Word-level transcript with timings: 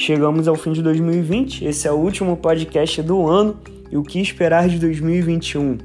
chegamos 0.00 0.48
ao 0.48 0.56
fim 0.56 0.72
de 0.72 0.82
2020. 0.82 1.66
Esse 1.66 1.86
é 1.86 1.92
o 1.92 1.96
último 1.96 2.34
podcast 2.34 3.02
do 3.02 3.28
ano. 3.28 3.58
E 3.90 3.98
o 3.98 4.02
que 4.02 4.18
esperar 4.18 4.66
de 4.66 4.78
2021? 4.78 5.76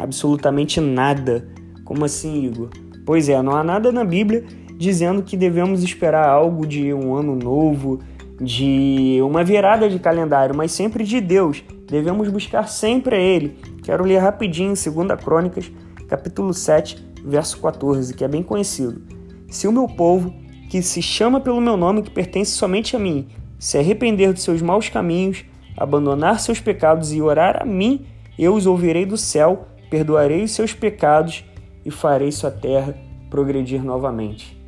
Absolutamente 0.00 0.80
nada. 0.80 1.46
Como 1.84 2.04
assim, 2.04 2.44
Igor? 2.44 2.70
Pois 3.06 3.28
é, 3.28 3.40
não 3.40 3.54
há 3.54 3.62
nada 3.62 3.92
na 3.92 4.04
Bíblia 4.04 4.44
dizendo 4.76 5.22
que 5.22 5.36
devemos 5.36 5.84
esperar 5.84 6.28
algo 6.28 6.66
de 6.66 6.92
um 6.92 7.14
ano 7.14 7.36
novo, 7.36 8.00
de 8.40 9.20
uma 9.22 9.44
virada 9.44 9.88
de 9.88 10.00
calendário, 10.00 10.56
mas 10.56 10.72
sempre 10.72 11.04
de 11.04 11.20
Deus. 11.20 11.62
Devemos 11.86 12.28
buscar 12.30 12.68
sempre 12.68 13.14
a 13.14 13.20
Ele. 13.20 13.56
Quero 13.84 14.04
ler 14.04 14.18
rapidinho 14.18 14.74
2 14.74 15.22
Crônicas, 15.22 15.70
capítulo 16.08 16.52
7, 16.52 16.96
verso 17.24 17.60
14, 17.60 18.12
que 18.12 18.24
é 18.24 18.28
bem 18.28 18.42
conhecido. 18.42 19.00
Se 19.48 19.68
o 19.68 19.72
meu 19.72 19.86
povo, 19.86 20.34
que 20.68 20.82
se 20.82 21.00
chama 21.00 21.38
pelo 21.38 21.60
meu 21.60 21.76
nome, 21.76 22.02
que 22.02 22.10
pertence 22.10 22.52
somente 22.52 22.96
a 22.96 22.98
mim, 22.98 23.28
se 23.62 23.78
arrepender 23.78 24.32
dos 24.32 24.42
seus 24.42 24.60
maus 24.60 24.88
caminhos, 24.88 25.44
abandonar 25.76 26.40
seus 26.40 26.58
pecados 26.58 27.12
e 27.12 27.22
orar 27.22 27.62
a 27.62 27.64
mim, 27.64 28.04
eu 28.36 28.56
os 28.56 28.66
ouvirei 28.66 29.06
do 29.06 29.16
céu, 29.16 29.68
perdoarei 29.88 30.42
os 30.42 30.50
seus 30.50 30.74
pecados 30.74 31.44
e 31.84 31.90
farei 31.90 32.32
sua 32.32 32.50
terra 32.50 32.92
progredir 33.30 33.84
novamente. 33.84 34.60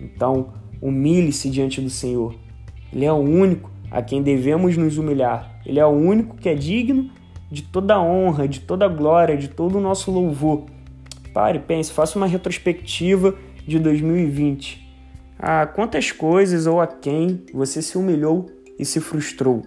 Então, 0.00 0.48
humilhe-se 0.82 1.48
diante 1.48 1.80
do 1.80 1.88
Senhor. 1.88 2.34
Ele 2.92 3.04
é 3.04 3.12
o 3.12 3.18
único 3.18 3.70
a 3.88 4.02
quem 4.02 4.20
devemos 4.20 4.76
nos 4.76 4.98
humilhar. 4.98 5.60
Ele 5.64 5.78
é 5.78 5.86
o 5.86 5.90
único 5.90 6.36
que 6.36 6.48
é 6.48 6.54
digno 6.56 7.08
de 7.52 7.62
toda 7.62 7.94
a 7.94 8.02
honra, 8.02 8.48
de 8.48 8.58
toda 8.58 8.84
a 8.84 8.88
glória, 8.88 9.36
de 9.36 9.46
todo 9.46 9.78
o 9.78 9.80
nosso 9.80 10.10
louvor. 10.10 10.66
Pare, 11.32 11.60
pense, 11.60 11.92
faça 11.92 12.18
uma 12.18 12.26
retrospectiva 12.26 13.32
de 13.64 13.78
2020. 13.78 14.89
A 15.42 15.66
quantas 15.66 16.12
coisas 16.12 16.66
ou 16.66 16.82
a 16.82 16.86
quem 16.86 17.46
você 17.54 17.80
se 17.80 17.96
humilhou 17.96 18.44
e 18.78 18.84
se 18.84 19.00
frustrou. 19.00 19.62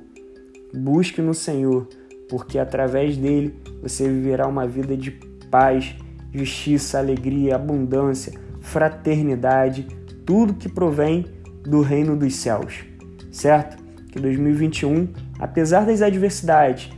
Busque 0.71 1.19
no 1.19 1.33
Senhor, 1.33 1.88
porque 2.30 2.59
através 2.59 3.17
dele 3.17 3.59
você 3.81 4.07
viverá 4.07 4.47
uma 4.47 4.67
vida 4.67 4.95
de 4.95 5.09
paz, 5.49 5.95
justiça, 6.31 6.99
alegria, 6.99 7.55
abundância, 7.55 8.33
fraternidade, 8.61 9.88
tudo 10.23 10.53
que 10.53 10.69
provém 10.69 11.25
do 11.63 11.81
reino 11.81 12.15
dos 12.15 12.35
céus. 12.35 12.83
Certo? 13.31 13.83
Que 14.11 14.19
2021, 14.19 15.08
apesar 15.39 15.87
das 15.87 16.03
adversidades, 16.03 16.91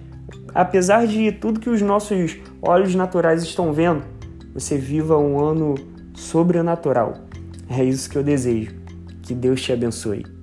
apesar 0.53 1.07
de 1.07 1.31
tudo 1.31 1.61
que 1.61 1.69
os 1.69 1.81
nossos 1.81 2.37
olhos 2.61 2.93
naturais 2.93 3.41
estão 3.41 3.71
vendo, 3.71 4.03
você 4.53 4.77
viva 4.77 5.17
um 5.17 5.39
ano 5.39 5.75
sobrenatural. 6.13 7.25
É 7.69 7.83
isso 7.83 8.09
que 8.09 8.17
eu 8.17 8.23
desejo. 8.23 8.75
Que 9.23 9.33
Deus 9.33 9.61
te 9.61 9.73
abençoe. 9.73 10.34